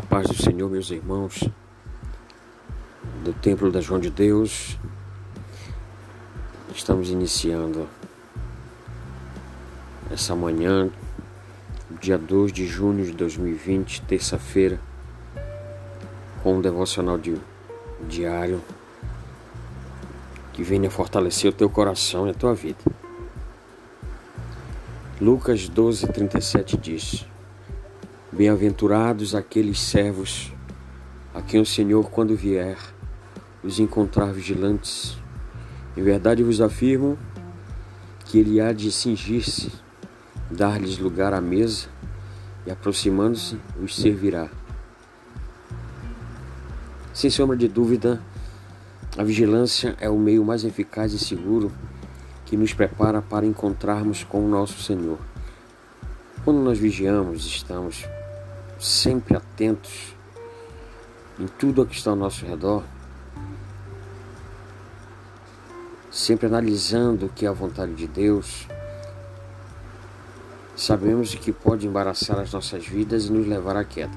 paz 0.00 0.26
do 0.26 0.34
Senhor, 0.34 0.70
meus 0.70 0.90
irmãos, 0.90 1.48
do 3.24 3.32
Templo 3.32 3.70
da 3.70 3.80
João 3.80 4.00
de 4.00 4.10
Deus. 4.10 4.78
Estamos 6.74 7.10
iniciando 7.10 7.88
essa 10.10 10.34
manhã, 10.34 10.90
dia 12.00 12.18
2 12.18 12.52
de 12.52 12.66
junho 12.66 13.04
de 13.04 13.12
2020, 13.12 14.02
terça-feira, 14.02 14.80
com 16.42 16.56
um 16.56 16.60
devocional 16.60 17.16
de, 17.18 17.36
diário 18.08 18.62
que 20.52 20.62
venha 20.62 20.90
fortalecer 20.90 21.50
o 21.50 21.54
teu 21.54 21.68
coração 21.68 22.26
e 22.26 22.30
a 22.30 22.34
tua 22.34 22.54
vida. 22.54 22.78
Lucas 25.20 25.68
12, 25.68 26.06
37 26.08 26.76
diz. 26.76 27.26
Bem-aventurados 28.36 29.34
aqueles 29.34 29.80
servos 29.80 30.52
a 31.32 31.40
quem 31.40 31.58
o 31.58 31.64
Senhor, 31.64 32.10
quando 32.10 32.36
vier, 32.36 32.76
os 33.64 33.78
encontrar 33.78 34.30
vigilantes. 34.30 35.16
Em 35.96 36.02
verdade 36.02 36.42
vos 36.42 36.60
afirmo 36.60 37.16
que 38.26 38.38
ele 38.38 38.60
há 38.60 38.74
de 38.74 38.92
cingir-se, 38.92 39.72
dar-lhes 40.50 40.98
lugar 40.98 41.32
à 41.32 41.40
mesa 41.40 41.88
e, 42.66 42.70
aproximando-se, 42.70 43.58
os 43.82 43.96
servirá. 43.96 44.50
Sem 47.14 47.30
sombra 47.30 47.56
de 47.56 47.68
dúvida, 47.68 48.20
a 49.16 49.24
vigilância 49.24 49.96
é 49.98 50.10
o 50.10 50.18
meio 50.18 50.44
mais 50.44 50.62
eficaz 50.62 51.14
e 51.14 51.18
seguro 51.18 51.72
que 52.44 52.54
nos 52.54 52.74
prepara 52.74 53.22
para 53.22 53.46
encontrarmos 53.46 54.24
com 54.24 54.44
o 54.44 54.48
nosso 54.48 54.82
Senhor. 54.82 55.18
Quando 56.44 56.58
nós 56.58 56.78
vigiamos, 56.78 57.46
estamos 57.46 58.04
sempre 58.78 59.36
atentos 59.36 60.14
em 61.38 61.46
tudo 61.46 61.82
o 61.82 61.86
que 61.86 61.96
está 61.96 62.10
ao 62.10 62.16
nosso 62.16 62.44
redor, 62.44 62.82
sempre 66.10 66.46
analisando 66.46 67.26
o 67.26 67.28
que 67.28 67.44
é 67.44 67.48
a 67.48 67.52
vontade 67.52 67.94
de 67.94 68.06
Deus, 68.06 68.66
sabemos 70.74 71.34
que 71.34 71.52
pode 71.52 71.86
embaraçar 71.86 72.38
as 72.38 72.52
nossas 72.52 72.86
vidas 72.86 73.26
e 73.26 73.32
nos 73.32 73.46
levar 73.46 73.76
à 73.76 73.84
queda 73.84 74.16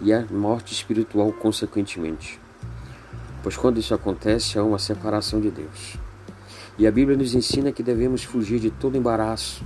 e 0.00 0.12
à 0.12 0.24
morte 0.30 0.72
espiritual, 0.72 1.32
consequentemente. 1.32 2.38
Pois 3.42 3.56
quando 3.56 3.78
isso 3.78 3.94
acontece, 3.94 4.58
há 4.58 4.64
uma 4.64 4.78
separação 4.78 5.40
de 5.40 5.50
Deus. 5.50 5.96
E 6.78 6.86
a 6.86 6.92
Bíblia 6.92 7.16
nos 7.16 7.34
ensina 7.34 7.72
que 7.72 7.82
devemos 7.82 8.22
fugir 8.22 8.60
de 8.60 8.70
todo 8.70 8.96
embaraço 8.96 9.64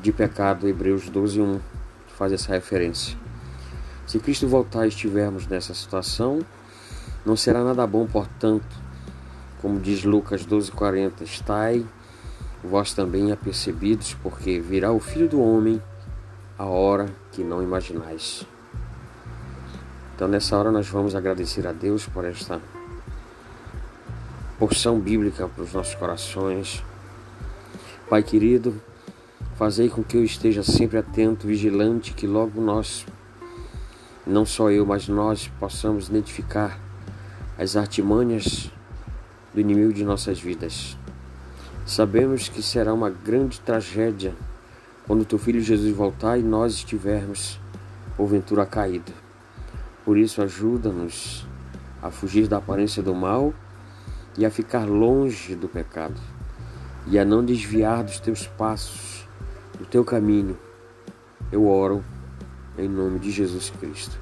de 0.00 0.12
pecado, 0.12 0.68
Hebreus 0.68 1.08
12, 1.08 1.40
1 1.40 1.73
faz 2.14 2.32
essa 2.32 2.52
referência. 2.52 3.16
Se 4.06 4.18
Cristo 4.18 4.46
voltar 4.46 4.84
e 4.84 4.88
estivermos 4.88 5.46
nessa 5.46 5.74
situação, 5.74 6.40
não 7.24 7.36
será 7.36 7.64
nada 7.64 7.86
bom, 7.86 8.06
portanto, 8.06 8.66
como 9.60 9.80
diz 9.80 10.04
Lucas 10.04 10.46
12,40, 10.46 11.22
estai 11.22 11.86
vós 12.64 12.94
também 12.94 13.30
apercebidos, 13.30 14.14
porque 14.22 14.58
virá 14.58 14.90
o 14.90 14.98
Filho 14.98 15.28
do 15.28 15.40
Homem 15.40 15.82
a 16.58 16.64
hora 16.64 17.14
que 17.32 17.44
não 17.44 17.62
imaginais. 17.62 18.46
Então, 20.14 20.28
nessa 20.28 20.56
hora, 20.56 20.70
nós 20.70 20.88
vamos 20.88 21.14
agradecer 21.14 21.66
a 21.66 21.72
Deus 21.72 22.06
por 22.06 22.24
esta 22.24 22.60
porção 24.58 24.98
bíblica 24.98 25.48
para 25.48 25.64
os 25.64 25.72
nossos 25.72 25.94
corações. 25.96 26.82
Pai 28.08 28.22
querido, 28.22 28.80
Fazei 29.56 29.88
com 29.88 30.02
que 30.02 30.16
eu 30.16 30.24
esteja 30.24 30.64
sempre 30.64 30.98
atento, 30.98 31.46
vigilante, 31.46 32.12
que 32.12 32.26
logo 32.26 32.60
nós, 32.60 33.06
não 34.26 34.44
só 34.44 34.68
eu, 34.68 34.84
mas 34.84 35.06
nós 35.06 35.46
possamos 35.60 36.08
identificar 36.08 36.76
as 37.56 37.76
artimanhas 37.76 38.68
do 39.54 39.60
inimigo 39.60 39.92
de 39.92 40.04
nossas 40.04 40.40
vidas. 40.40 40.98
Sabemos 41.86 42.48
que 42.48 42.60
será 42.60 42.92
uma 42.92 43.08
grande 43.08 43.60
tragédia 43.60 44.34
quando 45.06 45.24
teu 45.24 45.38
filho 45.38 45.60
Jesus 45.60 45.94
voltar 45.94 46.36
e 46.36 46.42
nós 46.42 46.72
estivermos 46.72 47.60
porventura 48.16 48.66
caído. 48.66 49.12
Por 50.04 50.18
isso 50.18 50.42
ajuda-nos 50.42 51.46
a 52.02 52.10
fugir 52.10 52.48
da 52.48 52.56
aparência 52.56 53.04
do 53.04 53.14
mal 53.14 53.54
e 54.36 54.44
a 54.44 54.50
ficar 54.50 54.84
longe 54.84 55.54
do 55.54 55.68
pecado 55.68 56.20
e 57.06 57.20
a 57.20 57.24
não 57.24 57.44
desviar 57.44 58.02
dos 58.02 58.18
teus 58.18 58.48
passos 58.48 59.23
do 59.78 59.84
teu 59.84 60.04
caminho. 60.04 60.58
Eu 61.50 61.66
oro 61.68 62.04
em 62.78 62.88
nome 62.88 63.18
de 63.18 63.30
Jesus 63.30 63.70
Cristo. 63.70 64.18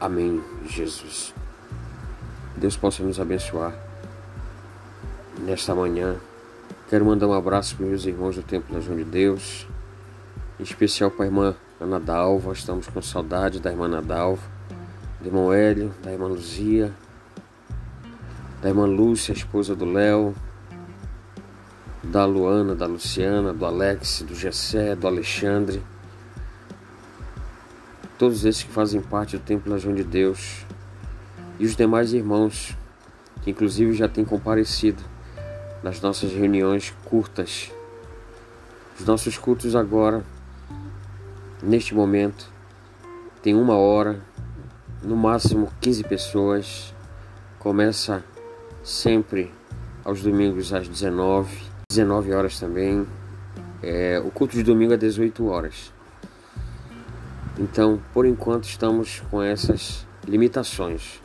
Amém, 0.00 0.42
Jesus. 0.66 1.34
Deus 2.56 2.76
possa 2.76 3.02
nos 3.02 3.20
abençoar 3.20 3.74
nesta 5.38 5.74
manhã. 5.74 6.16
Quero 6.88 7.04
mandar 7.04 7.28
um 7.28 7.32
abraço 7.32 7.76
para 7.76 7.86
meus 7.86 8.04
irmãos 8.04 8.36
do 8.36 8.42
Templo 8.42 8.74
da 8.74 8.80
João 8.80 8.96
de 8.96 9.04
Deus, 9.04 9.66
em 10.58 10.62
especial 10.62 11.10
para 11.10 11.24
a 11.24 11.28
irmã 11.28 11.54
Ana 11.80 12.00
Dalva. 12.00 12.52
Estamos 12.52 12.88
com 12.88 13.00
saudade 13.00 13.60
da 13.60 13.70
irmã 13.70 13.84
Ana 13.84 14.02
Dalva, 14.02 14.42
do 15.20 15.28
irmão 15.28 15.52
Hélio, 15.52 15.94
da 16.02 16.12
irmã 16.12 16.26
Luzia, 16.26 16.92
da 18.60 18.68
irmã 18.68 18.86
Lúcia, 18.86 19.32
esposa 19.32 19.74
do 19.74 19.84
Léo, 19.84 20.34
da 22.02 22.24
Luana, 22.24 22.74
da 22.74 22.86
Luciana, 22.86 23.52
do 23.52 23.66
Alex, 23.66 24.22
do 24.22 24.34
Gessé, 24.34 24.94
do 24.94 25.06
Alexandre, 25.06 25.82
todos 28.18 28.44
esses 28.44 28.62
que 28.62 28.72
fazem 28.72 29.00
parte 29.00 29.36
do 29.36 29.42
Templo 29.42 29.72
da 29.72 29.78
João 29.78 29.94
de 29.94 30.04
Deus 30.04 30.64
e 31.58 31.64
os 31.64 31.76
demais 31.76 32.12
irmãos 32.12 32.76
que 33.42 33.50
inclusive 33.50 33.92
já 33.94 34.08
têm 34.08 34.24
comparecido 34.24 35.02
nas 35.82 36.00
nossas 36.00 36.32
reuniões 36.32 36.94
curtas. 37.04 37.70
Os 38.98 39.06
nossos 39.06 39.38
cultos 39.38 39.74
agora, 39.74 40.24
neste 41.62 41.94
momento, 41.94 42.50
tem 43.42 43.54
uma 43.54 43.76
hora, 43.76 44.20
no 45.02 45.16
máximo 45.16 45.72
15 45.80 46.04
pessoas. 46.04 46.94
Começa 47.58 48.22
sempre 48.82 49.52
aos 50.04 50.22
domingos 50.22 50.72
às 50.72 50.86
19 50.86 51.69
19 51.90 52.32
horas 52.32 52.60
também. 52.60 53.04
É, 53.82 54.22
o 54.24 54.30
culto 54.30 54.54
de 54.54 54.62
domingo 54.62 54.94
é 54.94 54.96
18 54.96 55.44
horas. 55.48 55.92
Então, 57.58 58.00
por 58.14 58.24
enquanto, 58.24 58.64
estamos 58.64 59.20
com 59.28 59.42
essas 59.42 60.06
limitações, 60.24 61.20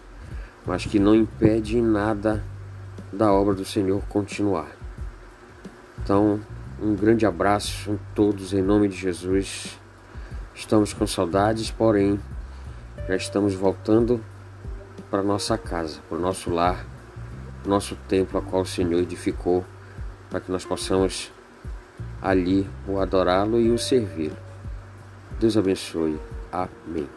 mas 0.66 0.84
que 0.84 0.98
não 0.98 1.14
impede 1.14 1.80
nada 1.80 2.44
da 3.14 3.32
obra 3.32 3.54
do 3.54 3.64
Senhor 3.64 4.02
continuar. 4.10 4.68
Então, 6.04 6.42
um 6.82 6.96
grande 6.96 7.28
abraço 7.28 7.92
a 7.92 8.16
todos 8.16 8.52
em 8.52 8.64
nome 8.64 8.88
de 8.88 8.98
Jesus. 8.98 9.80
Estamos 10.56 10.94
com 10.94 11.06
saudades, 11.06 11.70
porém, 11.70 12.20
já 13.08 13.16
estamos 13.16 13.54
voltando 13.54 14.20
para 15.12 15.22
nossa 15.22 15.60
casa, 15.60 16.00
para 16.10 16.18
o 16.18 16.22
nosso 16.22 16.50
lar, 16.50 16.84
nosso 17.64 17.96
templo 18.08 18.40
a 18.40 18.42
qual 18.42 18.64
o 18.64 18.66
Senhor 18.66 19.00
edificou 19.00 19.64
para 20.30 20.40
que 20.40 20.52
nós 20.52 20.66
possamos 20.66 21.32
ali 22.22 22.68
o 22.88 23.00
adorá-lo 23.00 23.60
e 23.60 23.72
o 23.72 23.78
servi-lo. 23.78 24.38
Deus 25.40 25.58
abençoe. 25.58 26.20
Amém. 26.52 27.08